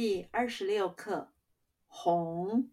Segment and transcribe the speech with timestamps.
[0.00, 1.32] 第二十六课，
[1.88, 2.70] 红。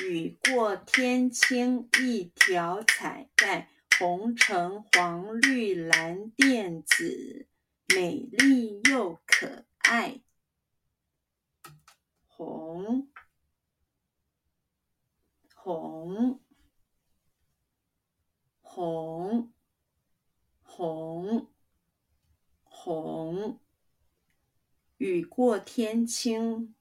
[0.00, 7.48] 雨过天青一条彩带，红橙黄绿蓝靛紫，
[7.88, 10.20] 美丽又可爱。
[12.28, 13.10] 红，
[15.56, 16.40] 红，
[18.60, 19.52] 红，
[20.62, 21.50] 红，
[22.62, 23.60] 红。
[24.98, 26.74] 雨过天青，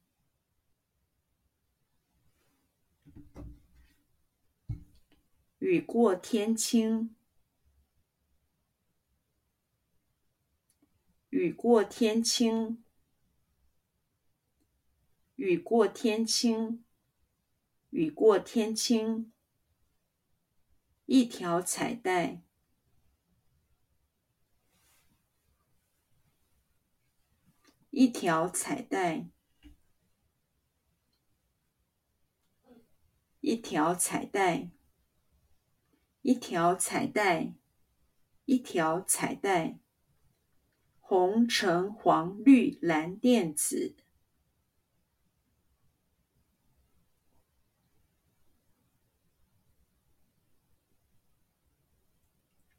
[5.59, 7.15] 雨过天青，
[11.29, 12.83] 雨过天青，
[15.35, 16.83] 雨过天青，
[17.91, 19.31] 雨过天青，
[21.05, 22.46] 一条彩带。
[27.99, 29.27] 一条彩带，
[33.39, 34.69] 一条彩带，
[36.21, 37.55] 一条彩带，
[38.45, 39.79] 一条彩带，
[40.99, 43.95] 红橙黄绿蓝靛紫，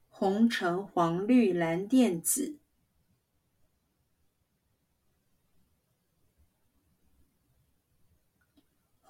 [0.09, 2.61] 红橙黄绿蓝靛紫。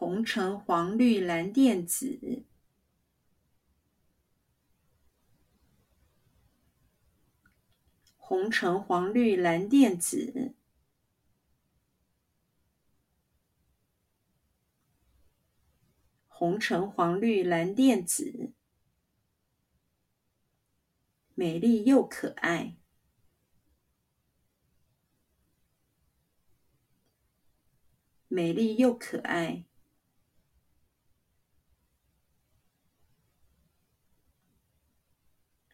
[0.09, 2.47] 红橙黄绿蓝靛紫，
[8.17, 10.55] 红橙黄绿蓝靛紫，
[16.27, 18.55] 红橙黄绿蓝靛紫，
[21.35, 22.79] 美丽又可爱，
[28.29, 29.68] 美丽又可爱。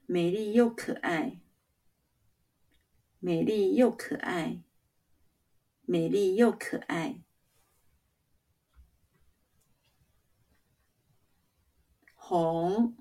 [0.07, 1.41] 美丽又可爱，
[3.19, 4.63] 美丽又可爱，
[5.83, 7.23] 美丽又可爱。
[12.15, 12.97] 红，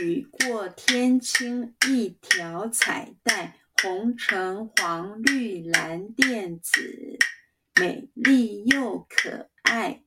[0.00, 7.18] 雨过天青一条彩带，红橙黄绿蓝靛紫，
[7.80, 10.04] 美丽又可爱。